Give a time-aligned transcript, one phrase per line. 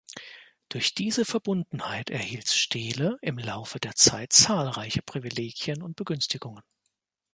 [0.69, 6.63] Durch diese Verbundenheit erhielt Steele im Laufe der Zeit zahlreiche Privilegien und Begünstigungen.